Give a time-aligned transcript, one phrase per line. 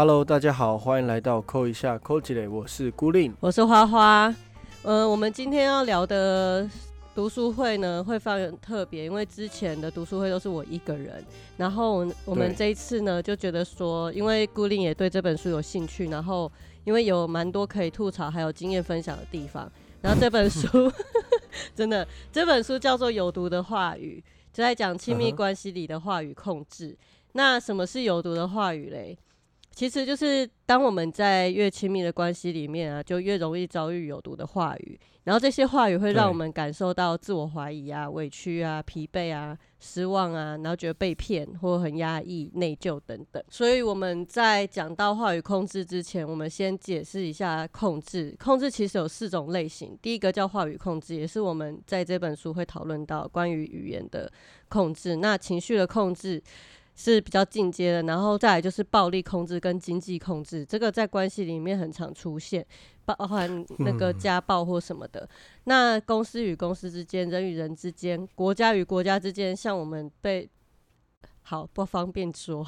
[0.00, 4.34] Hello，大家好，欢迎来到扣一下扣起来，我是孤令，我是花花。
[4.82, 6.66] 呃，我们今天要聊的
[7.14, 11.22] 读书会呢，会非常特别，因为之前的读书会都是我一个人，
[11.58, 16.50] 然后我们这一次呢，就觉得说，因为孤令也对这本书有兴趣，然后
[16.84, 20.90] 因为有蛮多可以吐槽还有经验分享的地方，然后这本书
[21.76, 24.24] 真的，这本书叫做《有毒的话语》，
[24.56, 26.96] 就在讲亲密关系里的话语控制。
[27.32, 29.18] 那什么是有毒的话语嘞？
[29.72, 43.42] 其实就是当我们在越亲密的关系里面啊，就越容易遭遇有毒的话语，然后这些话语会让我们感受到自我怀疑啊、委屈啊、疲惫啊、失望啊，然后觉得被骗或很压抑、内疚等等。
[43.48, 48.36] 所以我们在讲到话语控制之前，我们先解释一下控制。
[48.38, 54.30] 控制其实有四种类型，第一个叫话语控制，也是我们在这本书会讨论到关于语言的
[54.68, 55.16] 控制。
[55.16, 56.42] 那情绪的控制。
[57.00, 62.64] 是比较进阶的，然后再来就是暴力控制跟经济控制，这个在关系里面很常出现，
[63.06, 65.26] 包含那个家暴或什么的。
[65.64, 70.46] 那公司与公司之间，人与人之间，国家与国家之间，像我们被
[71.40, 72.66] 好不方便说，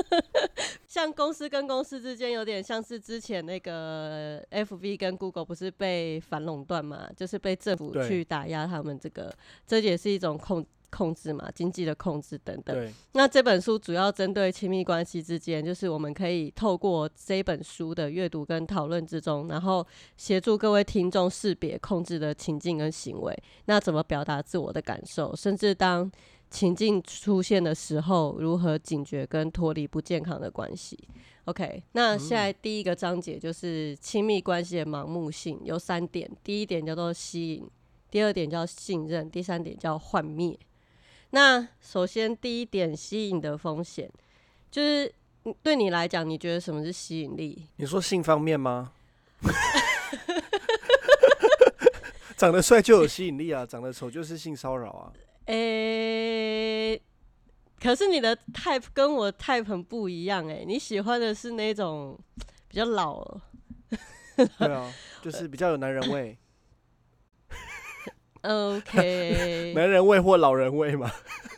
[0.86, 9.34] 像公司跟公司之间，有点像是之前那个 F B 跟 Google 不是被反垄断嘛，就是被政府去打压他们这个，
[9.66, 10.62] 这也是一种控。
[10.90, 12.92] 控制嘛，经济的控制等等。
[13.12, 23.36] 那这本书主要针对亲密关系之间，就是我们可以透过这本书的阅读跟讨论之中，然后协助各位听众识别控制的情境跟行为。
[23.66, 26.10] 那怎么表达自我的感受，甚至当
[26.50, 30.98] 情境出现的时候，如何警觉跟脱离不健康的关系。
[31.46, 36.30] OK，那现在第一个章节就是亲密关系的盲目性，有三点。
[36.44, 37.68] 第一点叫做吸引，
[38.10, 40.56] 第二点叫信任，第三点叫幻灭。
[41.30, 44.10] 那首先第一点吸引的风险，
[44.70, 45.12] 就是
[45.62, 47.66] 对你来讲，你觉得什么是吸引力？
[47.76, 48.92] 你说性方面吗？
[52.36, 55.12] 长得帅就有吸引力啊，长得丑就是性骚扰啊。
[55.46, 57.00] 诶，
[57.80, 62.18] 可是你的 type 跟我 type 很不一样哎，你喜欢的是那种
[62.66, 63.40] 比较老。
[64.58, 64.90] 对啊，
[65.22, 66.36] 就是比较有男人味。
[68.42, 71.10] OK，男人味或老人味吗？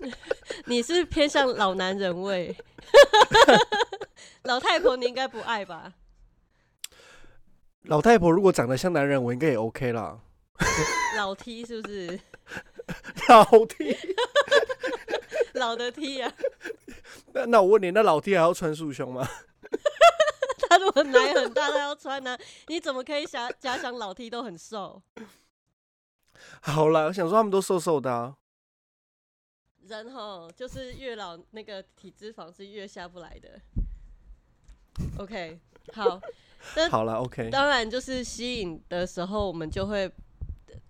[0.67, 2.57] 你是偏向老男人味，
[4.43, 5.93] 老太婆你应该不爱吧？
[7.85, 10.19] 老太婆如果长得像男人，我应该也 OK 啦。
[11.17, 12.21] 老 T 是不是？
[13.29, 13.97] 老 T，
[15.55, 16.33] 老的 T 啊？
[17.33, 19.29] 那那我问你，那老 T 还要穿束胸吗？
[20.69, 22.37] 他如果奶很大，他要穿呢？
[22.69, 25.03] 你怎么可以想假想老 T 都很瘦？
[26.61, 28.37] 好了，我想说他们都瘦瘦的啊。
[29.89, 33.61] 人哈，就是越老那个体脂肪是越下不来的。
[35.19, 35.59] OK，
[35.93, 36.21] 好，
[36.89, 37.51] 好了，OK。
[37.51, 40.11] 当然，就是吸引的时候，我们就会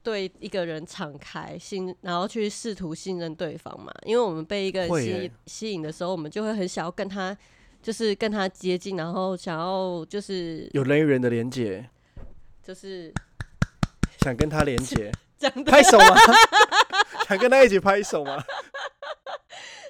[0.02, 3.90] 对一个人敞开信，然后去试图信任对方嘛。
[4.04, 7.36] 因为我们被一个人吸吸引的时候，我们就会很想要跟他，
[7.80, 11.88] 就是跟他接近，然后想要就是有人与人的连接，
[12.62, 13.12] 就是
[14.20, 15.10] 想跟他连接。
[15.64, 16.16] 拍手吗？
[17.28, 18.42] 想跟他一起拍手吗？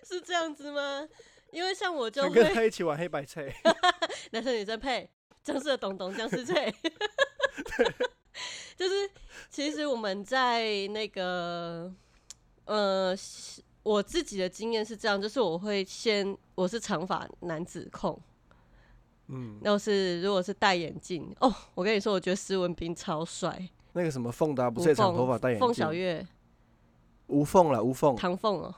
[0.06, 1.08] 是这样子吗？
[1.50, 3.54] 因为像我就会跟他一起玩黑白菜，
[4.32, 5.10] 男生女生配
[5.44, 6.74] 僵尸的东东僵尸配，
[8.76, 9.10] 就是
[9.50, 11.92] 其实我们在那个
[12.64, 13.14] 呃，
[13.82, 18.18] 我自己的经验是这样，就是我会先我是长发男子控，
[19.28, 23.68] 嗯，要是如果是戴眼镜哦，我跟你说，我觉得施文斌超帅。
[23.92, 25.66] 那个什么凤达不是长头发戴眼镜？
[25.66, 26.26] 凤小月，
[27.26, 28.75] 吴凤了，吴凤，唐凤哦，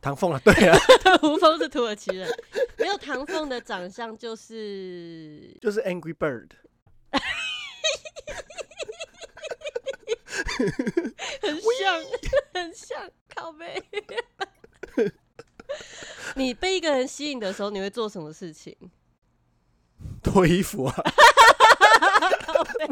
[0.00, 0.78] 唐凤了，对啊，
[1.22, 2.28] 吴凤是土耳其人，
[2.78, 6.50] 没有唐凤的长相就是 就是 Angry Bird，
[11.40, 12.00] 很像，
[12.54, 13.82] 很像，靠背。
[16.34, 18.76] 你被一个人吸引的时候，你会做什么事情？
[20.22, 20.94] 脱衣服啊，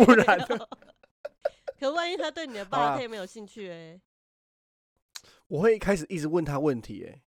[0.04, 0.68] 不然呢？
[1.78, 4.00] 可万一他对你的八配没有兴趣哎，
[5.48, 7.20] 我会一开始一直问他问题哎，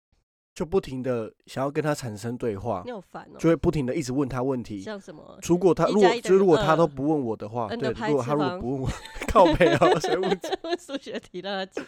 [0.54, 5.38] 就不停的想要跟他产生对话，你好烦哦，就会不停的一直问他问题，像什么？
[5.42, 8.88] 如果他如果就如果他都不问我的话，对，如果他如果不问我，
[9.28, 10.40] 靠背啊，谁问？
[10.62, 11.82] 问数学题让他解。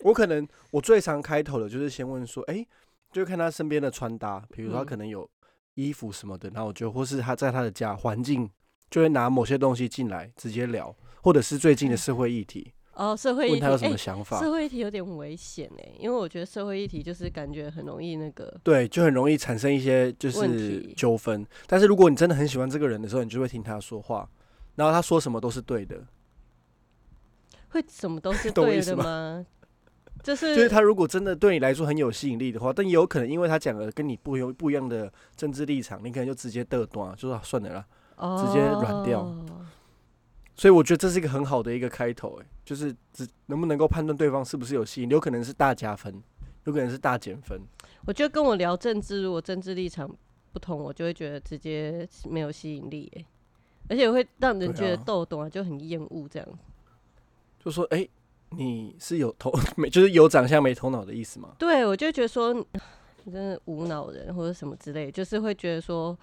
[0.00, 2.66] 我可能我最常开头的就是先问说，哎，
[3.10, 5.28] 就看他身边的穿搭，比如说他可能有
[5.74, 8.50] 衣服什么的，然后我就或是他在他的家环境，
[8.90, 10.94] 就会拿某些东西进来直接聊。
[11.22, 14.38] 或者是最近的社会议题，哦，社会议题，问他有什么哎想法。
[14.38, 21.46] 社会议题有点危险哎，因为我觉得社会议题就是感觉很容易那个，对，就很容易产生一些就是纠纷。
[21.66, 24.28] 但是如果你真的很喜欢这个人的时候，你就会听他说话，
[24.74, 26.04] 然后他说什么都是对的。
[27.70, 29.46] 会什么都是 对的吗
[30.24, 37.86] 是就是他如果真的对你来说很有吸引力的话，但也有可能因为他讲了跟你不有不一样的政治立场，你可能就直接得断，就说、啊、算了啦。
[38.38, 39.44] 直接软掉哦
[40.54, 46.22] 所以我觉得这是一个很好的一个开头，哎，就是只能不能够判断对方是不是有吸引力，有可能是大加分，
[46.64, 47.60] 有可能是大减分。
[48.06, 50.10] 我觉得跟我聊政治，如果政治立场
[50.52, 53.24] 不同，我就会觉得直接没有吸引力哎，
[53.88, 56.48] 而且会让人觉得啊逗懂啊，就很厌恶这样。
[57.58, 58.06] 就说哎、
[58.50, 61.54] 你是有头没，就是有长相没头脑的意思吗？
[61.58, 62.52] 对，我就觉得说
[63.24, 66.16] 你真的无脑人或者什么之类，就是会觉得说，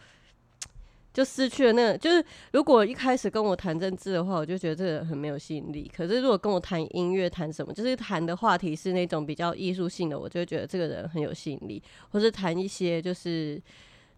[1.19, 2.23] 就失去了那个，就是
[2.53, 5.91] 如果一开始跟我谈政治的话，我就觉得这个人很没有吸引力。
[5.93, 13.61] 可是如果跟我谈音乐、谈什么，就是谈的话题是那种比较艺术性的，我就会觉得这个人很有吸引力，或是谈一些就是。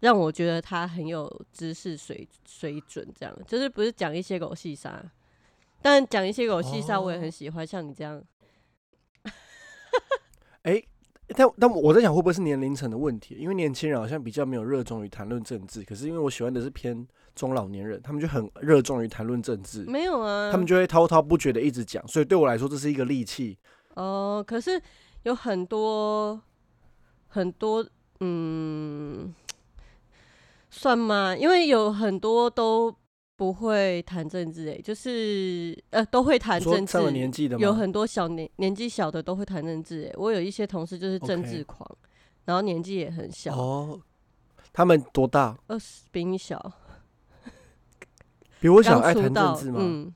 [0.02, 5.00] 让我觉得他很有知识水水准，这样就是不是讲一些狗戏沙，
[5.80, 8.20] 但讲一些狗戏沙我也很喜欢，像你这样，
[10.62, 10.82] 哎、
[11.36, 13.36] 但但我在想会不会是年龄层的问题？
[13.38, 23.58] 因为年轻人好像比较没有热衷于谈论政治，可是因为我喜欢的是偏中老年人，他们就很热衷于谈论政治，没有啊，他们就会滔滔不绝的一直讲，所以对我来说这是一个利器。
[23.94, 24.80] 哦，可是
[25.24, 26.40] 有很多
[27.28, 27.86] 很多，
[28.20, 29.34] 嗯，
[30.70, 31.36] 算吗？
[31.36, 32.94] 因为有很多都
[33.42, 37.58] 不会谈政治，哎，就是呃都会谈政治年纪的？
[37.58, 41.84] 有很多小年年纪小的都会谈政治，哎，我有一些同事就是政治狂
[42.44, 44.00] 然后年纪也很小，哦，
[44.72, 45.58] 他们多大？
[45.66, 46.72] 二十比你小，
[48.62, 49.78] 比我小，爱谈政治吗？
[49.82, 50.14] 嗯，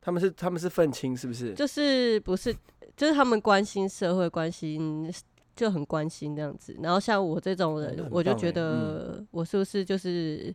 [0.00, 1.52] 他们是他们是愤青是不是？
[1.52, 2.56] 就是不是，
[2.96, 5.12] 就是他们关心社会，关心
[5.54, 6.74] 就很关心这样子。
[6.80, 10.54] 然后像我这种人，我就觉得我是不是就是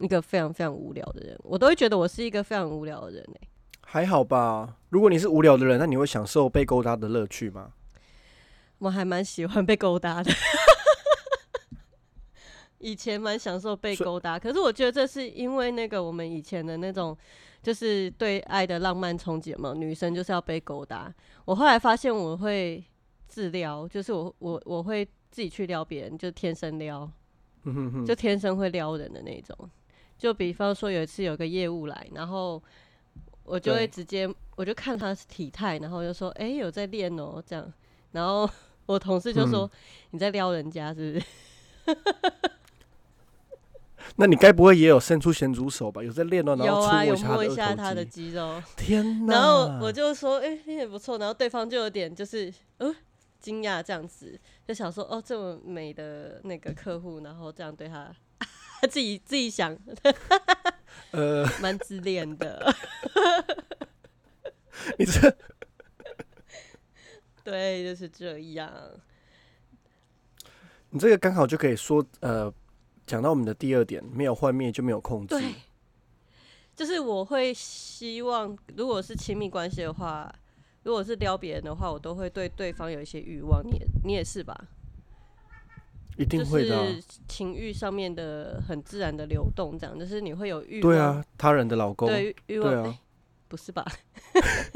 [0.00, 1.38] 一个非常非常无聊的人？
[1.42, 3.48] 我都会觉得我是一个非常无聊的人哎、
[3.82, 4.76] 还好吧。
[4.88, 7.72] 如果你是无聊的人，那你会享受被勾搭的乐趣吗？
[8.78, 10.30] 我还蛮喜欢被勾搭的。
[12.78, 17.16] 以前蛮享受被勾搭，可是我觉得这是因为那个我们以前的那种，
[17.62, 21.10] 就是对爱的浪漫憧憬嘛，女生就是要被勾搭。
[21.46, 22.84] 我后来发现我会
[23.26, 27.10] 自撩，就是我我我会自己去撩别人，就天生撩，
[28.04, 29.56] 就天生会撩人的那种。
[30.18, 32.62] 就比方说有一次有个业务来，然后
[33.44, 37.72] 我就会直接我就看他体态，然后就说：“哎、有在练哦。”这样，
[38.12, 38.48] 然后
[38.86, 39.70] 我同事就说：“嗯
[40.12, 41.26] 你在撩人家是不是
[44.16, 46.00] 那你该不会也有伸出咸猪手吧？
[46.02, 48.32] 有在练哦，？”然有啊，后有摸一下他的肌。
[48.32, 49.32] 肉，天哪！
[49.34, 52.94] 然后我就说：“哎、你也不错。”然后对方就有点就是嗯
[53.40, 58.14] 惊讶这样子，就想说：“哦，这么美的那个客户，然后这样对他。”
[58.86, 59.76] 自己自己想，
[61.12, 62.74] 呃，蛮自恋的，
[64.98, 65.36] 你这
[67.42, 68.72] 对，就是这样。
[70.90, 72.52] 你这个刚好就可以说，呃，
[73.06, 75.34] 讲到我们的第二点，没有幻灭就没有控制。
[75.34, 75.54] 对，
[76.74, 80.32] 就是我会希望，如果是亲密关系的话，
[80.84, 83.62] 如果是撩别人的话，我都会对对方有一些欲望。
[83.64, 84.68] 你也你也是吧？
[86.16, 90.82] 一定会的啊、就是情欲上面的很自然的流动，这样就是你会有欲望。
[90.82, 92.96] 对啊，他人的老公，对欲望、
[93.48, 93.84] 不是吧？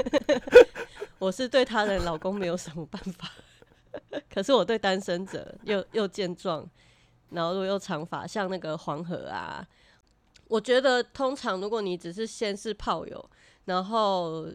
[1.19, 3.31] 我是对他人老公没有什么办法，
[4.33, 6.69] 可是我对单身者又又健壮，
[7.31, 9.67] 然后又长发，像那个黄河啊，
[10.47, 13.31] 我觉得通常如果你只是先是炮友，
[13.65, 14.47] 然后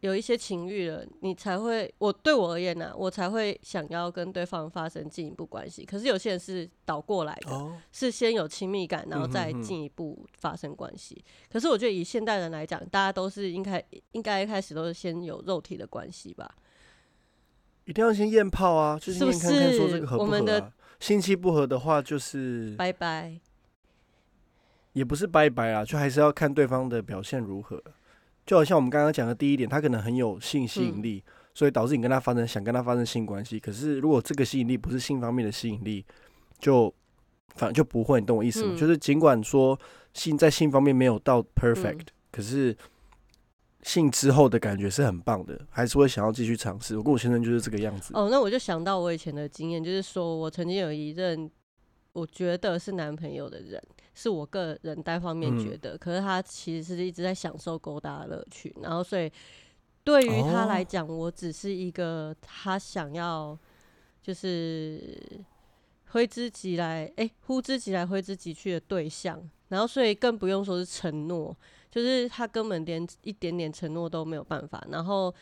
[0.00, 5.84] 有一些情欲了，你才会我对我而言呢、我才会想要跟对方发生进一步关系。
[5.84, 11.24] 可是有些人是倒过来的，哦，是先有亲密感，然后再进一步发生关系。
[11.50, 16.54] 可是我觉得以现代人来讲，大家都是应该应该一开始都是先有肉体的关系吧？
[17.86, 20.26] 一定要先验炮啊，就是是不验看看说这是个合不合、啊。
[20.26, 23.40] 我们的心气不合的话，就是拜拜。
[24.92, 27.82] 也不是拜拜啦，就还是要看对方的表现如何。
[28.46, 33.58] 就好像我们刚刚讲的第一点，他可能很有性吸引嗯力，所以导致你跟他发生想跟他发生性关系。
[33.58, 36.04] 可是如果这个吸引力不是性方面的吸引力，
[36.60, 36.92] 就
[37.56, 38.72] 反正就不会，你懂我意思吗？
[38.74, 39.78] 嗯就是尽管说
[40.14, 42.76] 性在性方面没有到 perfect，、可是
[43.82, 46.96] 性之后的感觉是很棒的，还是会想要继续尝试。
[46.96, 48.12] 我跟我先生就是这个样子。
[48.14, 51.50] 哦，那我就想到我以前的经验，就是说我曾经有一任
[52.16, 53.82] 我觉得是男朋友的人，
[54.14, 59.30] 是我个人单方面觉得，可是他其实是一直在享受勾搭的乐趣，然后所以
[60.02, 63.58] 对于他来讲，我只是一个他想要
[64.22, 65.14] 就是
[66.12, 71.54] 挥之即来，哎，呼之即来挥之即去的对象，然后所以更不用说是承诺，
[71.90, 75.34] 就是他根本连一点点承诺都没有办法，然后。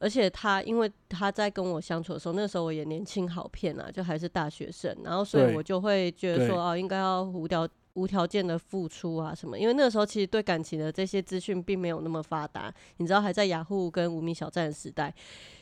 [0.00, 9.58] 而且他，因为他在跟我相处的时候，那时候我也年轻好骗啊，就还是大学生，然后所以我就会觉得说，哦，应该要无条无条件的付出啊什么。
[9.58, 15.14] 因为那个时候其实对感情的这些资讯并没有那么发达，你知道还在雅虎跟无名小站的时代，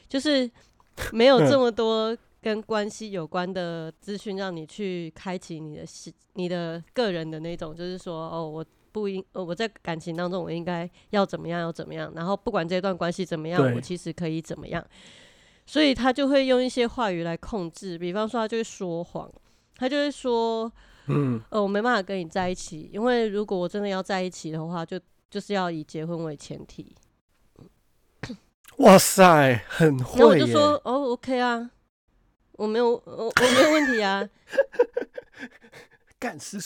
[0.08, 0.50] 就是
[1.12, 5.84] 没有这么多跟关系有关的资讯让你去开启你的
[6.34, 8.64] 你的个人的那种，就是说，哦，我。
[8.92, 12.12] 不应呃，我在感情当中，我应该要怎么样，要怎么样？
[12.14, 14.84] 然后不管这段关系怎么样，我其实可以怎么样？
[15.64, 19.32] 所以他就会用一些话语来控制，比方说他就会说谎，
[19.76, 20.70] 他就会说，
[21.06, 26.94] 嗯，呃，我没办法跟你在一起，因为如果我真的要在一起的话，就就是要以结婚为前提。
[28.78, 30.18] 哇塞，很会。
[30.18, 31.70] 然后我就说，哦，OK 啊，
[32.52, 34.28] 我没有，我我没有问题啊。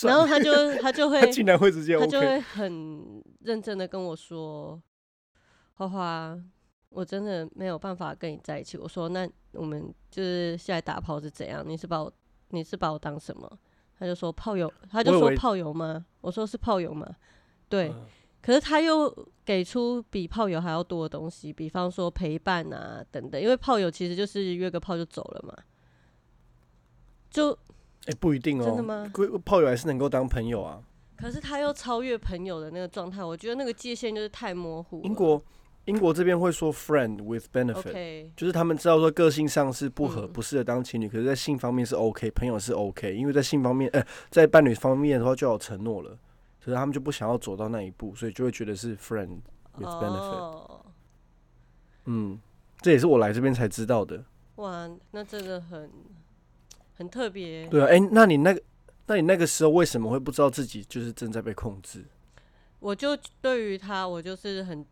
[0.08, 4.80] 然后他就他就 会，他竟然会直接，他就会很认真的跟我说
[5.75, 6.38] ：“花花，
[6.90, 11.64] 我真的没有办法跟你在一起。”我说：“那我们就是现在打炮是怎样？
[11.66, 12.12] 你是把我
[12.50, 13.50] 你是把我当什么？”
[13.98, 17.08] 他就说：“炮友。”他就说：“炮友吗？”我说：“是炮友吗？”
[17.68, 17.92] 对，
[18.42, 19.12] 可是他又
[19.44, 25.54] 给出比炮友还要多的东西，比方说陪伴啊等等，因为炮友其实就是约个炮就走了嘛，
[27.30, 27.58] 就。
[28.06, 28.64] 哎，不一定哦。
[28.64, 29.10] 真的吗？
[29.44, 30.82] 炮友还是能够当朋友啊。
[31.16, 35.00] 可是他又超越朋友的那个状态，我觉得那个界限就是太模糊。
[35.02, 35.42] 英国，
[35.86, 46.10] 英国这边会说 friend with benefit，就是他们知道说个性上是不合，不适合当情侣，可是在性方面是 OK，朋友是 OK，因为在性方面，呃，在伴侣方面的话就有承诺了，
[46.62, 49.38] 可是他们就不想要走到那一步，所以就会觉得是 friend
[49.78, 50.80] with benefit。
[52.04, 52.38] 嗯，
[52.82, 54.22] 这也是我来这边才知道的。
[54.56, 55.90] 哇，那真的很。
[56.97, 58.62] 很特别，对啊，哎，那你那个，
[59.07, 62.05] 那你那个时候为什么会不知道自己就是正在被控制？
[62.81, 64.85] 我就对于他，我就是很，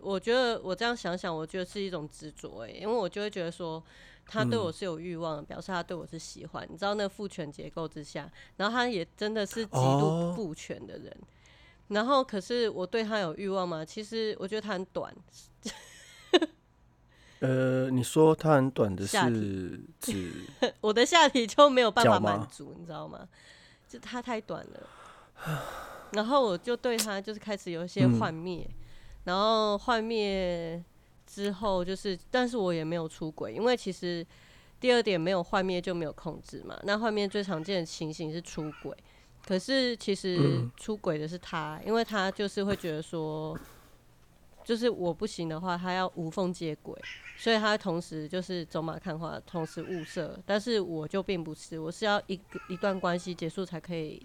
[0.00, 3.82] 我觉得我这样想想，我觉得是一种执着，哎，因为我就会觉得说，
[4.26, 11.16] 他对我是有欲望，表示他对我是喜欢，你知道那个父权结构之下，然后他也真的是极度父权的人，
[11.88, 13.84] 然后可是我对他有欲望吗？
[13.84, 15.12] 其实我觉得他很短。
[17.40, 20.30] 呃，你说它很短的是指
[20.80, 23.26] 我的下体就没有办法满足，你知道吗？
[23.88, 24.86] 就它太短了，
[26.12, 28.68] 然后我就对它就是开始有一些幻灭，
[29.24, 30.82] 然后幻灭
[31.26, 34.24] 之后就是，但是我也没有出轨，因为其实
[34.78, 36.78] 第二点没有幻灭就没有控制嘛。
[36.82, 38.94] 那幻灭最常见的情形是出轨，
[39.46, 43.58] 可是其实出轨的是他，因为他就是会觉得说。
[44.64, 46.94] 就是我不行的话，他要无缝接轨，
[47.36, 50.38] 所以他同时就是走马看花，同时物色。
[50.46, 54.24] 但是我就并不是，我是要一一段关系结束才可以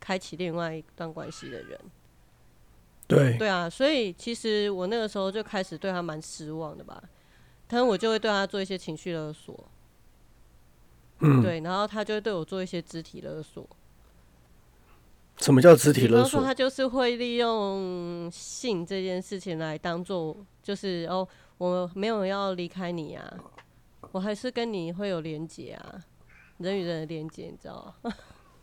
[0.00, 1.78] 开启另外一段关系的人。
[3.06, 7.02] 对对啊，所以其实我那个时候就开始对他蛮失望的吧。
[7.68, 9.68] 可能我就会对他做一些情绪勒索，
[11.20, 13.68] 嗯，对，然后他就会对我做一些肢体勒索。
[15.38, 16.42] 什么叫肢体勒索？
[16.42, 21.26] 他就是会利用性这件事情来当做，就是哦，
[21.58, 23.34] 我没有要离开你啊，
[24.12, 26.00] 我还是跟你会有连接啊，
[26.58, 28.12] 人与人的连接，你知道吗？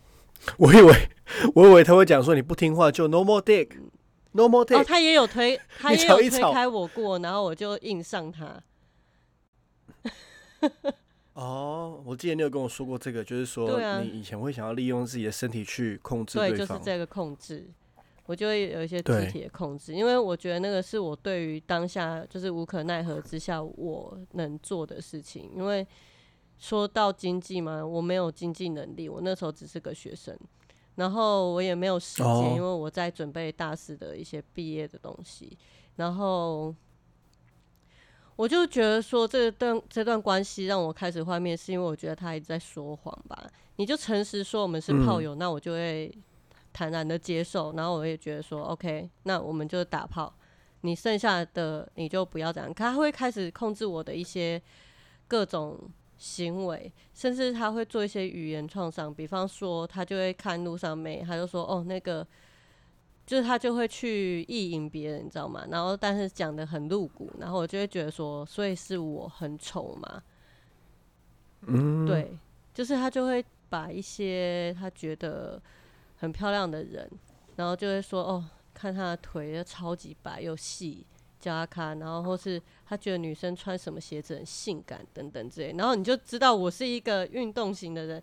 [0.57, 1.09] 我以为，
[1.53, 4.79] 我以为他会讲说你不听话就 no more dick，no more dick。
[4.79, 8.63] 哦，他也有推， 他也有推开我过，然后我就硬上他。
[11.33, 17.65] 哦，我记得你有跟我说过这个，就是说你以前会想要利用自己的身体去控制对就是这个控制，
[18.25, 25.50] 我就会有一些肢体的控制，因为我觉得那个是我对于当下就是无可奈何之下我能做的事情。
[25.55, 25.88] 因为
[26.59, 30.38] 说到经济嘛，我没有经济能力，我那时候只是个学生，
[30.95, 35.57] 然后我也没有时间，因为我在准备大四的一些毕业的东西，
[35.95, 36.75] 然后。
[38.41, 43.39] 我就觉得说这段这段关系让我开始幻灭，是因为我觉得他一直在说谎吧。
[43.75, 46.12] 你就诚实说我们是炮友，那我就会
[46.74, 47.71] 坦然的接受。
[47.74, 50.33] 然后我也觉得说，OK，那我们就打炮，
[50.81, 52.74] 你剩下的你就不要这样。
[52.74, 54.60] 他会开始控制我的一些
[55.27, 55.79] 各种
[56.17, 62.25] 行为，甚至他会做一些语言创伤，比方说他就会看路上妹，他就说哦那个。
[63.31, 65.65] 就是他就会去意淫别人，你知道吗？
[65.69, 70.21] 然后但是讲的很露骨，然后我就会觉得说，所以是我很丑嘛？
[71.61, 72.38] 嗯，对，
[72.73, 75.61] 就是他就会把一些他觉得
[76.17, 77.09] 很漂亮的人，
[77.55, 81.05] 然后就会说哦，看他的腿超级白又细，
[81.39, 88.21] 叫他看，然后或是他觉得女生穿什么鞋子很性感等等之类，然后你就知道我是一个运动型的人。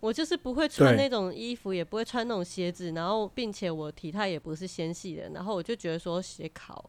[0.00, 6.88] 我就是不会穿那种衣服，也不会穿那种鞋子，然后并且我体态也不是纤细的，然后我就觉得说写考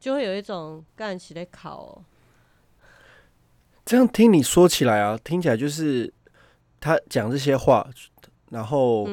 [0.00, 2.02] 就会有一种干起来考。
[3.84, 6.12] 这样听你说起来啊，听起来就是
[6.80, 7.88] 他讲这些话，
[8.50, 9.06] 然后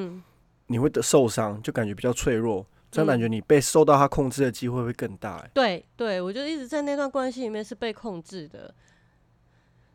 [0.68, 5.46] 你会得受伤，就感觉比较脆弱，这样感觉你被受到他控制的机会会更大。
[5.54, 8.74] 对对，我就一直在那段关系里面是被控制的。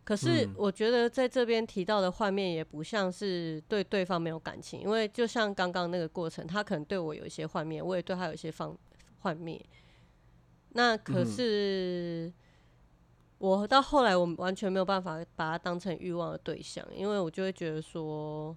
[0.07, 8.79] 可是我觉得在这边提到的画面也不像是对对方没有感情，因为就像刚刚那个过程，他可能对我有一些幻灭，我也对他有一些放
[9.19, 9.61] 幻灭。
[10.75, 12.33] 那可是
[13.39, 18.57] 我到后来，我完全没有办法把他当成欲望的对象，因为我就会觉得说，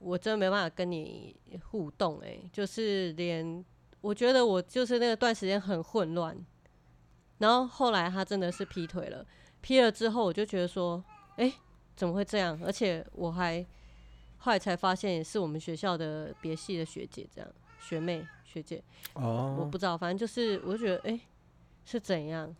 [0.00, 1.36] 我真的没办法跟你
[1.70, 2.18] 互动。
[2.24, 3.64] 哎，就是连
[4.00, 6.36] 我觉得我就是那段时间很混乱，
[7.38, 9.24] 然后后来他真的是劈腿了。
[9.60, 11.02] 批了之后，我就觉得说，
[11.36, 11.52] 哎，
[11.96, 12.58] 怎么会这样？
[12.64, 13.64] 而且我还
[14.38, 17.50] 后来才发现，也是我们学校的别系的学姐这样，
[17.80, 18.82] 学妹学姐。
[19.14, 19.56] 哦。
[19.60, 21.20] 我不知道，反正就是，我就觉得，哎，
[21.84, 22.54] 是怎样？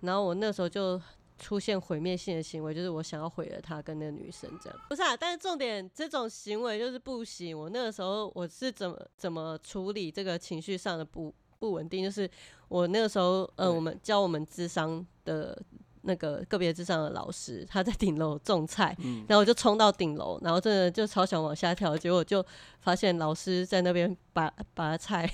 [0.00, 1.00] 然后我那时候就
[1.38, 4.78] 出现毁灭性的行为，就是我想要毁了他跟那个女生这样。
[4.88, 7.58] 不是啊，但是重点，这种行为就是不行。
[7.58, 12.02] 我那个时候我是怎么怎么处理这个情绪上的不不稳定？
[12.02, 12.28] 就是
[12.68, 15.60] 我那个时候，呃，我们教我们智商的。
[16.02, 18.96] 那个个别智商的老师，他在顶楼种菜，
[19.28, 22.44] 然后我就冲到顶楼，然后真的就超想往下跳，结果就
[22.80, 25.30] 发现老师在那边拔拔菜，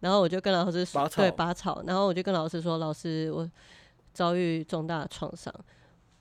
[0.00, 3.50] 然后我就跟老师说，对，拔草，然后我就跟老师说，老师，我
[4.12, 5.52] 遭遇重大创伤，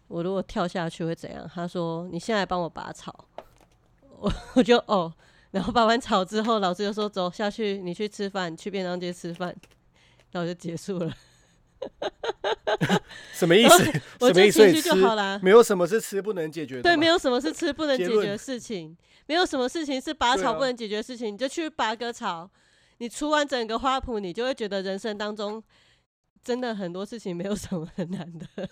[0.07, 1.49] 我如果跳下去会怎样？
[1.53, 3.25] 他说，你现在帮我拔草，
[4.19, 5.13] 我我就哦，
[5.51, 9.55] 然后拔完草之后，老师就说，走下去，你去吃饭，去便当街吃饭，
[10.31, 11.13] 然后就结束了。
[13.43, 14.01] 什么意思？
[14.21, 15.37] 我 就情绪就好了。
[15.43, 16.83] 没有什么是吃不能解决的。
[16.83, 18.95] 对，没有什么是吃不能解决的事情。
[19.25, 21.33] 没有什么事情是拔草不能解决的事情。
[21.33, 22.49] 你就去拔个草，
[22.99, 25.61] 你除完整个花圃，你就会觉得人生当中
[26.41, 28.69] 真的很多事情没有什么很难的。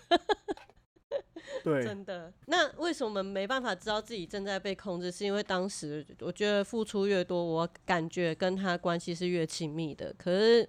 [1.62, 2.32] 对， 真的。
[2.46, 5.12] 那为什么没办法知道自己正在被控制？
[5.12, 10.14] 是因为当时我觉得付出越多，我感觉跟他关系是越亲密的。
[10.16, 10.66] 可是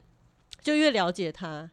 [0.62, 1.72] 就越了解他。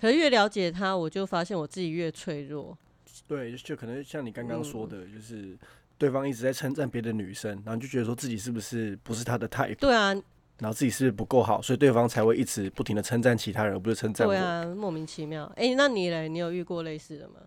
[0.00, 2.78] 可是越了解他，我就发现我自己越脆弱。
[3.26, 5.58] 对，就可能像你刚刚说的，就是
[5.98, 9.74] 对方一直在称赞别的女生，然后就觉得说自己是不是不是他的 type？
[9.76, 10.14] 对啊，
[10.58, 14.32] 然后自己是不是不够好，所以对方才会一直不停的称赞其他人，而不是称赞我。
[14.32, 15.44] 对啊，莫名其妙。
[15.56, 16.28] 哎，那你嘞？
[16.28, 17.40] 你有遇过类似的吗？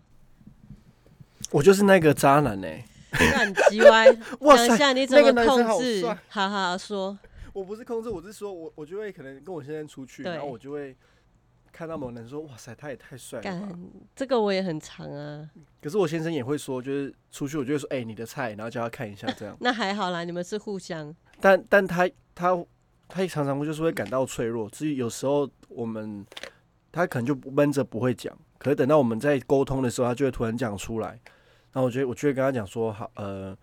[1.52, 2.68] 我就是那个渣男 呢。
[3.12, 4.08] 很鸡歪。
[4.42, 6.06] 哇塞，你怎么控制？
[6.28, 7.18] 好好说。
[7.54, 10.96] 我不是控制，我是说我我就会可能跟我先生出去，然后我就会。
[11.72, 13.80] 看到某人说：“哇塞，他也太帅了。”
[14.16, 15.50] 这个我也很长啊。
[15.82, 19.56] 可是我先生也会说，就是出去，我就会说：“哎，你的菜。”然后叫他看一下，这样。
[19.62, 21.16] 那还好啦，你们是互相。
[21.40, 22.66] 但但他他
[23.08, 26.26] 他常常会就是会感到脆弱，至于有时候我们
[26.92, 31.20] 他可能就闷着不会讲，可是等到我们在沟通的时候，他就会突然讲出来。
[31.74, 33.58] 然后我觉得，我就会跟他讲说：“好，呃。”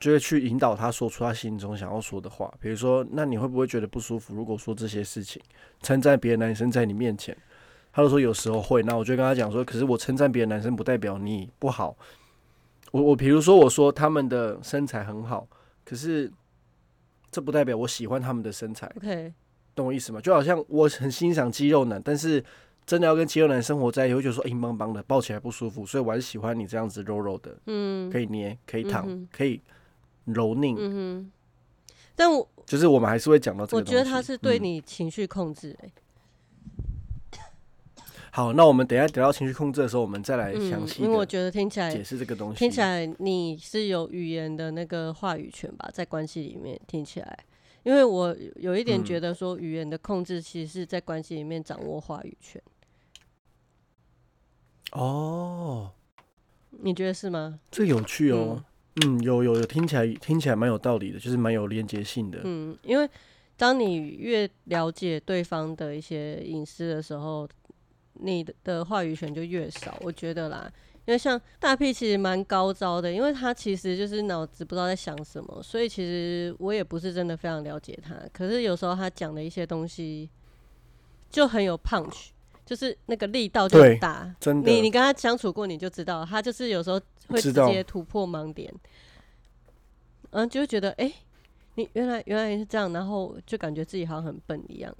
[0.00, 4.34] 就会去引导他说出他心中想要说的话，比如说，那你会不会觉得不舒服？
[4.34, 5.40] 如果说这些事情，
[5.82, 7.36] 称赞别的男生在你面前，
[7.92, 8.82] 他就说有时候会。
[8.82, 11.96] 那我就跟他讲说，可是我称赞别的男生不代表你不好。
[12.92, 15.48] 我我比如说我说他们的身材很好，
[15.84, 16.30] 可是
[17.30, 18.86] 这不代表我喜欢他们的身材。
[18.96, 19.32] OK，
[19.74, 20.20] 懂我意思吗？
[20.20, 22.44] 就好像我很欣赏肌肉男，但是
[22.86, 29.60] 真的要跟肌肉男生活在一起，会觉得说硬邦邦的，抱起来不舒服，所以我还是喜欢你这样子肉肉的，嗯，可以捏，可以躺，可以。
[30.24, 31.32] 柔拧，嗯哼，
[32.14, 33.76] 但我就是我们还是会讲到这个。
[33.78, 35.90] 我觉得他是对你情绪控制，哎。
[38.30, 41.04] 好，那我们等下等到情绪控制的时候，我们再来详细。
[41.04, 47.38] 因为我觉得听起来解释这个东西，听起来你是有语言的那个话语权吧，在关系里面听起来。
[47.84, 52.60] 因为我有一点觉得说，语言的控制其实是在关系里面掌握话语权。
[54.90, 55.92] 哦，
[56.70, 57.60] 你觉得是吗？
[57.70, 58.64] 这有趣哦。
[59.02, 62.40] 嗯，有有有，听起来听起来蛮有道理的，就是蛮有连接性的。
[62.44, 63.08] 嗯，因为
[63.56, 67.48] 当你越了解对方的一些隐私的时候，
[68.14, 69.98] 你的话语权就越少。
[70.00, 70.70] 我觉得啦，
[71.06, 78.14] 因为像大 P 其实蛮高招的，因为他其实就是脑子不知道在想什么，所以其实我也不是真的非常了解他。
[78.32, 80.30] 可是有时候他讲的一些东西
[81.30, 82.28] 就很有 punch，
[82.64, 84.34] 就是那个力道就很大。
[84.40, 87.00] 真的，你你跟他相处过，你就知道他就是有时候。
[87.26, 88.70] 会直接突破盲点，
[90.28, 91.10] 嗯，就会觉得哎，
[91.76, 94.94] 你原来原来是这样，然后就感觉自己好像很笨一样。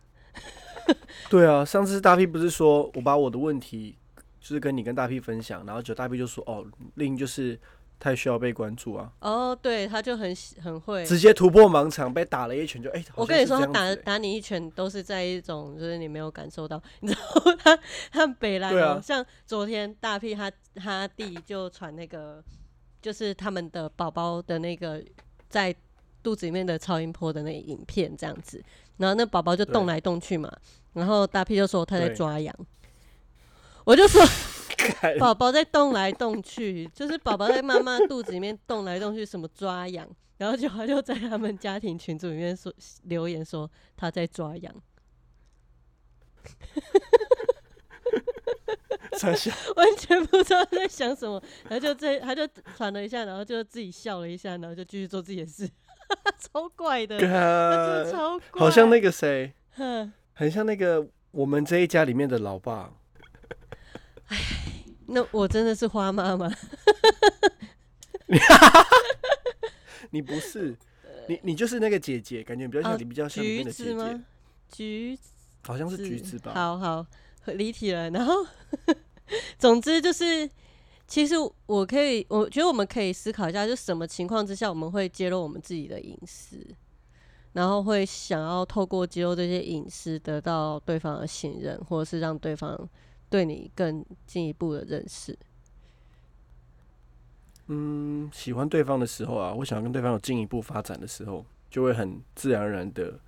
[1.29, 3.99] 对啊，上次大 P 不是说我把我的问题
[4.41, 7.61] 就是跟你跟大 P 分享，然后就大 P 就说哦，另就是
[7.99, 9.13] 太需要被关注啊。
[9.21, 13.05] 哦，对，他就很很会直接突破盲场，被打了一拳就哎。
[13.15, 17.79] 我跟你说，他打打你一拳都是在一种就是你没有感受到，你知道他
[18.11, 22.43] 他北来哦，像昨天大屁他他弟就传那个
[23.01, 25.03] 就是他们的宝宝的那个
[25.49, 25.75] 在
[26.23, 28.63] 肚子里面的超音波的那个影片这样子。
[28.97, 30.49] 然后那宝宝就动来动去嘛，
[30.93, 32.55] 然后大屁就说他在抓痒，
[33.85, 34.25] 我就说
[35.19, 42.73] 宝宝在动来动去，就是宝宝在妈妈肚子里面动来动去，什么抓痒，然后就他就在他们家庭群组里面说
[43.05, 44.75] 留言说他在抓痒，
[49.77, 55.69] 完全不知道在想什么，然后就这他就喘了一下，然后就自己笑了一下，然后就继续做自己的事。
[56.39, 57.19] 超怪的，
[58.13, 59.55] 超怪，好像那个谁，
[60.35, 62.93] 很像那个我们这一家里面的老爸。
[65.15, 66.53] 哎，那我真的是花妈妈。
[70.11, 70.77] 你不是，
[71.29, 74.21] 你你就是那个姐姐，感觉比较像你，比较像里面的姐姐。
[74.71, 75.31] 橘子，
[75.67, 76.53] 好像是橘子吧？
[76.55, 77.07] 好好，
[77.47, 78.11] 离题了。
[78.11, 78.47] 然后，
[79.59, 80.51] 总之就是。
[81.07, 81.35] 其实
[81.67, 86.57] 我可以，我觉得我们可以思考一下，就什么情况之下我们会揭露我们自己的隐私，
[87.53, 92.89] 然后会想要透过揭露这些隐私得到对方的信任，或者是让对方
[93.35, 95.37] 对你更进一步的认识。
[97.67, 103.19] 嗯，喜欢对方的时候啊，我想跟对方有进一步发展的时候，就会很自然而然的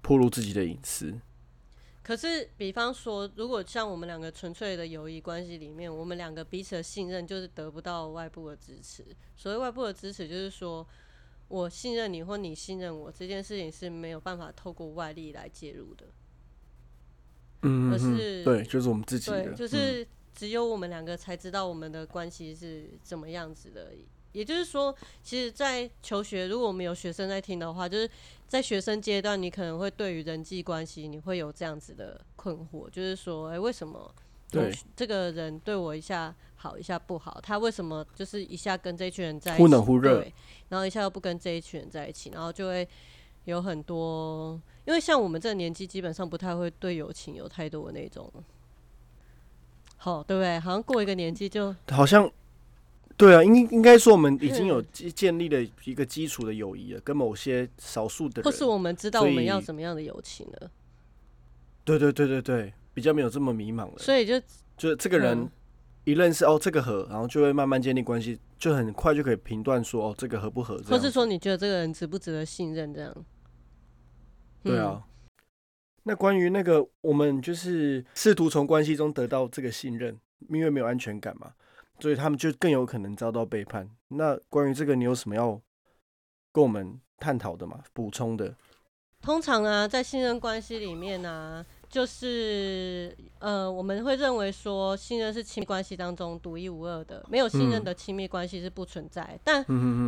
[0.00, 1.14] 暴露自己的隐私。
[2.02, 9.04] 可是，比方说，如果像我们两个纯粹的友谊关系里面，我们两个彼此的信任就是得不到外部的支持。
[9.36, 10.86] 所谓外部的支持，就是说
[11.48, 16.06] 我信任你或你信任我，这件事情是没有办法透过外力来介入的。
[17.62, 23.92] 嗯，是，对，就是我们自己的，就是只有我们两个才知道我们的关系是怎么样子的。
[24.32, 24.94] 也就是说，
[25.24, 28.08] 其实，在求学，如果我们有学生在听的话，就是
[28.46, 34.14] 在学生阶段，你可能会对于人际关系，你会有这样子的困惑，就是说，哎，为什么
[34.48, 37.40] 对这个人对我一下好，一下不好？
[37.42, 40.24] 他为什么就是一下跟这一群人在一起，忽冷忽热，
[40.68, 42.88] 然后一下又不跟这一群人在一起，然后就会
[43.46, 48.28] 有很多，因为像我们这个年纪，基本上不太会对友情有太多的那种，
[49.98, 50.58] 好，对不对？
[50.58, 52.28] 好像过一个年纪就好像。
[53.16, 60.70] 对啊，应应该说我们已经有建立了一个基础的友谊了，跟某些少数的人，或是我们知道我们要什么样的友情了。
[61.84, 63.98] 对对对对对，比较没有这么迷茫了。
[63.98, 64.40] 所以就
[64.76, 65.46] 就这个人
[66.04, 73.14] 一认识哦，这个合，然后就会慢慢建立关系，就很快就可以评断说哦，这个合不合，或是说你觉得这个人值不值得信任这样。
[74.62, 75.02] 对啊，
[76.02, 80.18] 那关于那个我们就是试图从关系中得到这个信任，
[80.48, 81.52] 因为没有安全感嘛。
[81.98, 83.86] 所以他们就更有可能遭到背叛。
[84.08, 85.60] 那关于这个，你有什么要
[86.50, 87.82] 跟我们探讨的吗？
[87.92, 88.56] 补充的？
[89.20, 99.38] 通常啊，在信任关系里面呢，就是呃，我们会认为说，信任是亲密关系当中独一无二的，没有信任的亲密关系是不存在。
[99.42, 99.64] 但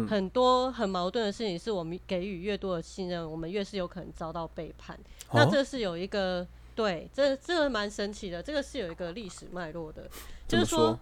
[0.09, 4.99] 很多很矛盾的事情，是我们给予越多的信任，我们越是有可能遭到背叛。
[5.33, 10.09] 那这是有一个对，这这个蛮神奇的，这个是有一个历史脉络的，
[10.47, 10.99] 就是说。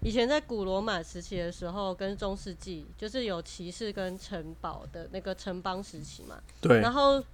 [0.00, 6.38] 以前在古罗马时期的时候，跟中世纪就是有骑士跟城堡的那个城邦时期嘛。
[6.60, 6.80] 对。
[6.80, 7.24] 然后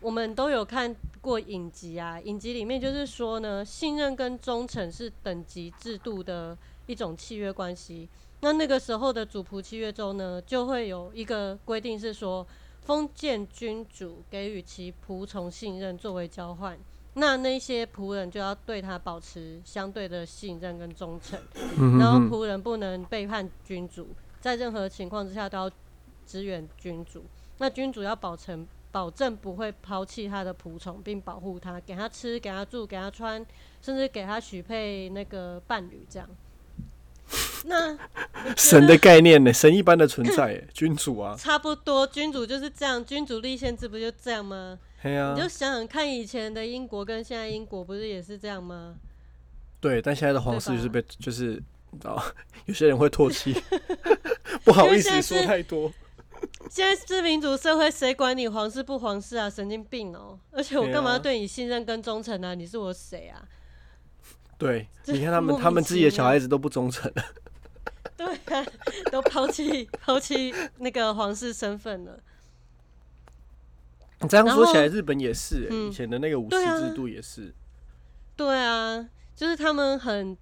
[0.00, 8.08] 我们都有看过影集啊，影集里面就是说呢，信任跟忠诚是等级制度的一种契约关系。
[8.40, 12.46] 那那个时候的主仆契约中呢，就会有一个规定是说，
[12.80, 16.78] 封建君主给予其仆从信任作为交换。
[17.14, 21.38] 那那些仆人就要对他保持相对的信任跟忠诚，
[21.98, 24.08] 然后仆人不能背叛君主，
[24.40, 25.70] 在任何情况之下都要
[26.24, 27.22] 支援君主。
[27.58, 33.44] 那君主要保证保证不会抛弃他的仆从，并保护他，给他吃，给他住，给他穿，
[33.80, 36.28] 甚至给他许配那个伴侣，这样。
[37.66, 37.96] 那
[38.56, 39.52] 神的概念呢？
[39.52, 44.78] 神一般的存在， 君主啊，差不多，君主就是这样，君主立宪制不就这样吗？
[45.02, 48.96] 你就想想看，以前的英国跟现在英国不是也是这样吗？
[49.80, 52.22] 对，但现在的皇室就是被就是你知道，
[52.66, 53.54] 有些人会唾弃，
[54.64, 55.90] 不好意思说太多。
[56.70, 59.50] 现在是民主社会，谁管你皇室不皇室啊？
[59.50, 60.38] 神经病哦！
[60.50, 62.54] 而且我干嘛要对你信任跟忠诚呢？
[62.54, 63.42] 你是我谁啊？
[64.56, 67.24] 对， 你看他们，他们自己的小孩子都不忠诚了。
[68.16, 68.66] 对啊，
[69.10, 72.18] 都抛弃抛弃那个皇室身份了。
[74.20, 77.54] 你这样说起来，日本也是以前的那个武士制度也是。
[78.36, 80.36] 对啊，就是他们很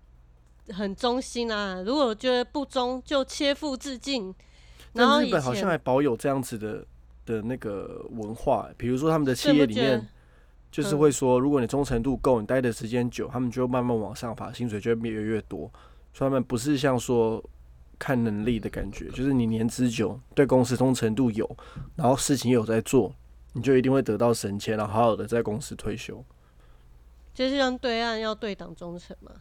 [0.71, 4.35] 很忠心啊，如果觉得不忠，就切腹自尽。
[4.99, 6.85] 然后日本好像还保有这样子的
[7.25, 10.07] 的那个文化，比如说他们的企业里面，
[10.71, 15.71] 就是会说，如果你忠诚度够，你待的时间久，他们就慢慢往上爬，薪水就会越来越多。
[16.13, 17.43] 所以他们不是像说
[17.99, 21.49] 看能力的感觉，就是你年资久，对公司忠诚度有，
[21.97, 23.15] 然后事情有在做。
[23.55, 26.23] 你就一定会得到升迁，然后好好的在公司退休，
[27.35, 29.33] 就是像对岸要对党忠诚嘛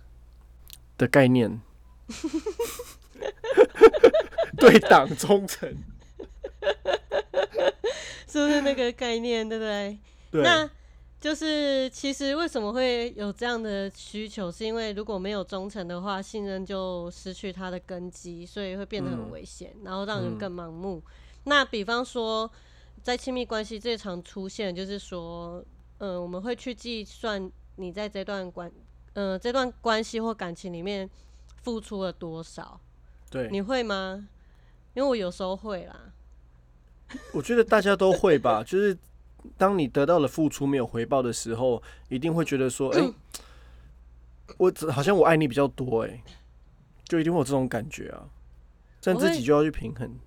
[0.97, 1.61] 的概念，
[4.59, 5.69] 对党忠诚，
[8.27, 9.47] 是不是那个概念？
[9.47, 9.97] 对不对？
[10.31, 10.43] 对。
[10.43, 10.69] 那
[11.19, 14.51] 就是其实为什么会有这样的需求？
[14.51, 21.03] 是因为如果没有忠诚的话，信任就失去它的根基，所以会变得很危险，然后让人更盲目。
[21.43, 22.49] 那比方说。
[23.03, 25.63] 在亲密关系最常出现，就是说，
[25.99, 28.69] 嗯，我们会去计算你在这段关，
[29.13, 31.09] 嗯，这段关系或感情里面
[31.61, 32.77] 付出了多少。
[33.29, 34.27] 对，你会吗？
[34.97, 35.95] 因为我有时候会啦。
[37.31, 38.97] 我觉得大家都会吧， 就是
[39.55, 43.13] 当你得到了付出没有回报的时候，一定会觉得说，哎，
[44.57, 46.23] 我好像我爱你比较多，哎，
[47.05, 48.25] 就一定会有这种感觉啊。
[49.03, 50.17] 但自己就要去平衡。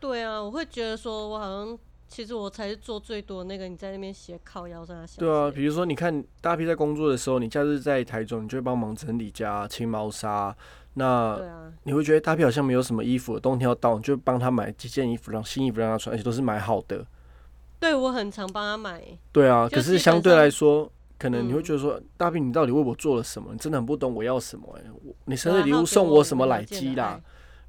[0.00, 1.78] 对啊，我会觉得说我好像。
[2.10, 5.20] 其实我才是做最多那个，你在那边斜靠腰上写。
[5.20, 10.56] 对啊，比如说你看大 P 在工作的时候，你假日在台中，你就会帮忙整理家、清猫砂。
[10.98, 11.40] 那
[11.84, 17.06] 你会觉得大 P 好像没有什么衣服，冬天要到，你就帮他买几件衣服，让新衣服让他穿，而且都是买好的。
[17.80, 19.02] 对，我很常帮他买。
[19.32, 23.52] 对啊，可是相对来说，可能你会觉得说，大 P 你到底为我做了什么？
[23.52, 27.20] 你真的很不懂我要什么哎，我你生日礼物送我什么奶鸡啦？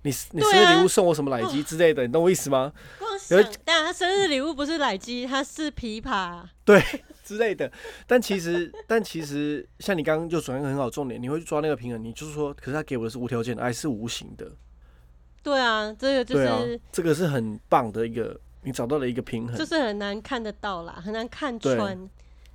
[0.01, 2.05] 你你生日礼物送我什么奶鸡之类的？
[2.07, 2.71] 你懂我意思吗？
[3.65, 6.81] 但他生日礼物不是奶鸡，他是琵琶，对
[7.23, 7.69] 之类的。
[8.07, 12.01] 但其实， 但其实，像你刚刚就转一个很好重点，你会去抓那个平衡。
[12.01, 14.49] 你就是说，可是他给我的是无条件的爱，是无形的。
[15.43, 21.77] 对啊，这个就是这个是很棒的一个，你找到了一个平衡，就是很难看得到啦，很难看穿。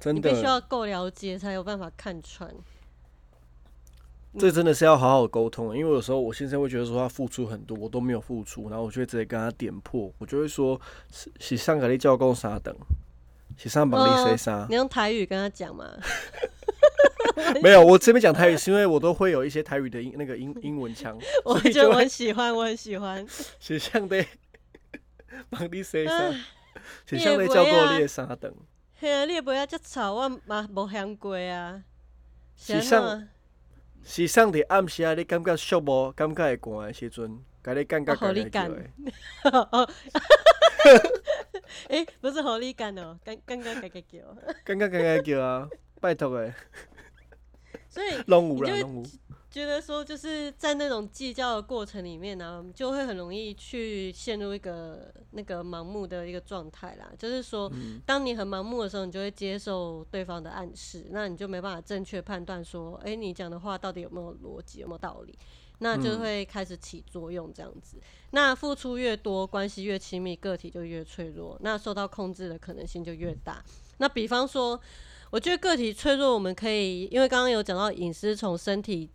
[0.00, 2.50] 真的，你必须要够了解，才有办法看穿。
[4.38, 10.81] 这真的是要好好沟通，因为有时候我先生会觉得说他付出很多，我都没有付出，然后我就会直接跟他点破，我就会说
[11.38, 12.75] 洗上给你教工啥等，
[13.57, 14.66] 洗上帮你谁啥？
[14.68, 15.85] 你用台语跟他讲吗？
[17.62, 23.27] 没有，我这边讲台语是因为我都会有一些台语的英那个英英文腔， 我觉得我很喜欢，我很喜欢。
[23.59, 24.25] 洗上的
[25.51, 26.33] 帮你谁啥？
[27.07, 28.53] 洗上的教过你啥等？
[28.99, 31.83] 嘿啊，你也不要这吵，我嘛无香过啊。
[32.57, 33.29] 洗上。
[34.05, 36.12] 是上伫暗时啊，你感觉寂寞？
[36.12, 38.90] 感觉会寒的时阵，甲你感觉干干诶。
[41.88, 44.19] 诶，不是好你干哦，感感觉嘎嘎叫。
[44.64, 45.69] 感觉感觉叫啊，
[46.01, 46.53] 拜托诶。
[47.88, 49.03] 所以，拢有啦，拢有。
[49.55, 57.09] 觉得说就是在那种计较的过程里面呢，就会很容易去陷入一个那个盲目的一个状态啦。
[57.17, 57.71] 就是说，
[58.05, 65.38] 当你很盲目的时候，你就会接受对方的暗示，那你就没办法正确判断说，哎，你讲的话到底有没有逻辑，有没有道理？
[65.79, 67.97] 那就会开始起作用这样子。
[68.33, 73.64] 那付出越多，关系越亲密，个体就越脆弱，那受到控制的可能性就越大。
[73.99, 74.81] 那比方说，
[75.31, 79.09] 我觉得个体脆弱，我们可以因为刚刚有讲到隐私从身体。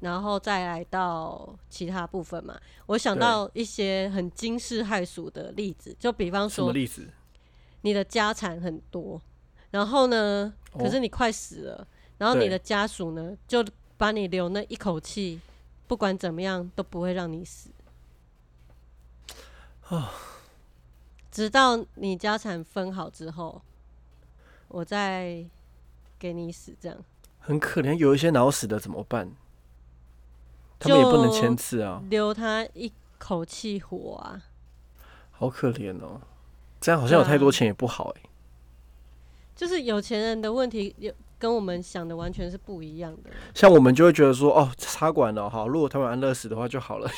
[0.00, 6.72] 然后再来到其他部分嘛，我想到一些很惊世骇俗的例子，就比方说？
[7.82, 9.18] 你的家产很多，
[9.70, 11.86] 然后呢，可是你快死了，
[12.18, 13.64] 然后你的家属呢，就
[13.96, 15.40] 把你留那一口气，
[15.86, 17.70] 不管怎么样都不会让你死，
[19.88, 20.12] 啊，
[21.30, 23.62] 直到你家产分好之后，
[24.68, 25.42] 我再
[26.18, 26.98] 给你死，这样
[27.38, 27.94] 很可怜。
[27.94, 29.32] 有一些脑死的怎么办？
[30.80, 34.42] 他们也不能签字啊，留他一口气活啊，
[35.30, 36.20] 好可怜哦。
[36.80, 38.22] 这样好像有太多钱也不好哎。
[39.54, 43.28] 就是有钱人的问题，有跟我们想的完全是不一样的。
[43.54, 47.10] 像我们就会觉得说，哦，插管了哈，如果他们安乐死的话就好了。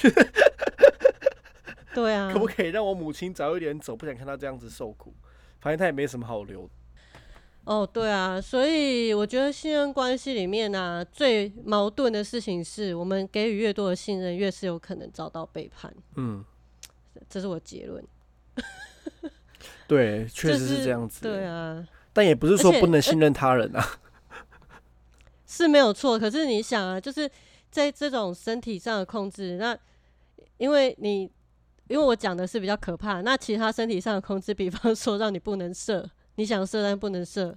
[1.95, 3.95] 对啊， 可不可以让我母亲早一点走？
[3.95, 5.15] 不想看他这样子受苦。
[5.61, 6.69] 反正他也没什么好留。
[7.65, 15.95] 哦，对啊，所以我觉得信任关系里面呢，最矛盾的事情是我们给予越多的信任，越是有可能遭到背叛。
[16.17, 16.45] 嗯，
[17.29, 18.05] 这是我结论。
[19.87, 21.23] 对，确实是这样子。
[21.23, 23.99] 对啊，但也不是说不能信任他人啊。
[25.47, 27.31] 是没有错，可是你想啊，就是
[27.71, 29.79] 在这种身体上的控制，那
[30.57, 31.31] 因为你
[31.89, 36.11] 因为我讲的是比较可怕，那其他身体上的控制，比方说让你不能射，
[36.43, 37.55] 你想射但不能射。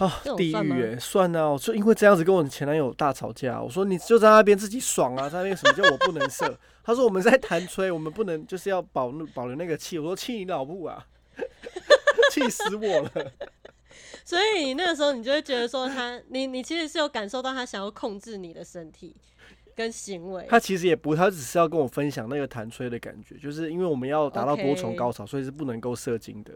[0.00, 1.48] 啊，地狱哎，算啊！
[1.48, 3.62] 我就因为这样子跟我前男友大吵架。
[3.62, 6.58] 我说你就在那边自己爽啊，在那边什么叫我不能射？
[6.82, 9.96] 他说我们在弹吹，我们不能就是要保保留那个气。
[9.96, 11.06] 我说气你老母啊，
[12.32, 13.32] 气死我了！
[14.24, 19.14] 所以你那个时候你就会觉得说他，你你其实是有感受到他想要控制你的身体
[19.76, 20.44] 跟行为。
[20.48, 26.52] 他其实也不，他只是要跟我分享那个弹吹的感觉，就是因为我们要达到多重高潮，所以是不能够射精的。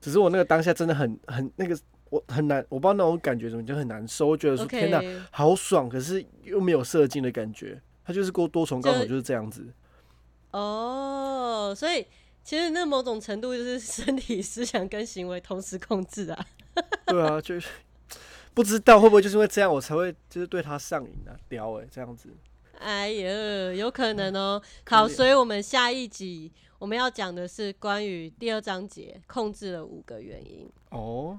[0.00, 1.78] 只是我那个当下真的很很那个。
[2.10, 4.26] 我很难，我不知道那种感觉怎么就很难受。
[4.26, 7.80] 我觉得说天哪，好爽，可是又没有射精的感觉。
[8.04, 9.64] 它就是过多重高手就是这样子。
[10.50, 12.04] 哦，所以
[12.42, 16.46] 其实那某种程度就是 身体、思想跟行为同时控制啊。
[17.06, 17.68] 对啊，就是
[18.54, 22.28] 不知道会不会就是因为这样，我才会就是对他上瘾啊，屌哎，这样子。
[22.80, 24.60] 哎呀，有可能哦。
[24.84, 30.66] 好，所以我们下一集我们要讲的是关于第二章节控制了五个原因。
[30.88, 31.38] 哦。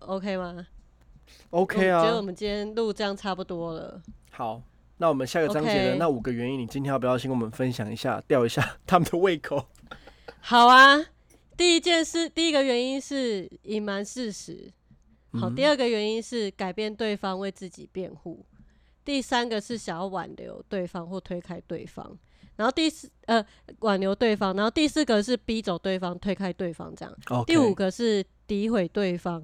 [0.00, 0.66] OK 吗
[1.48, 4.02] ？OK 啊，觉得我们今天录这样差不多了。
[4.30, 4.60] 好，
[4.98, 9.66] 那我们下个章节的那五个原因，你今天要不要先跟我们分享一下，吊一下 他们的胃口？
[10.40, 11.02] 好啊，
[11.56, 14.70] 第一件事，第一个原因是隐瞒事实。
[15.32, 18.44] 好，第二个原因是改变对方为自己辩护。
[19.06, 22.18] 第三个是想要挽留对方或推开对方。
[22.56, 23.44] 然后第四呃
[23.80, 27.44] 挽留对方，然后第四个是逼走对方、推开对方这样。
[27.46, 29.42] 第五个是诋毁对方。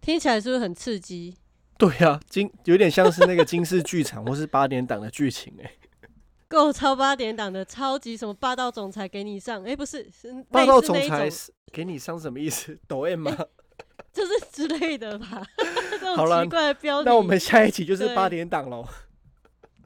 [0.00, 1.34] 听起来是不是很刺激？
[1.78, 5.72] 对啊，金有点像是那个金氏剧场或是八点档的剧情哎，
[6.46, 10.08] 够超八点档的超级什么霸道总裁给你上哎，不是
[10.50, 11.28] 霸道总裁
[11.72, 12.78] 给你上什么意思？
[12.86, 13.36] 抖 M 吗？
[14.12, 15.42] 就是之类的吧。
[16.14, 17.06] 好了，奇怪的标题。
[17.06, 18.86] 那我们下一集就是八点档喽。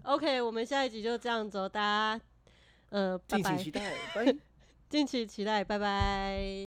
[0.03, 2.21] OK，我们下一集就这样子，大家
[2.90, 3.92] 呃，敬请期待，
[4.88, 6.67] 敬请期待，拜拜。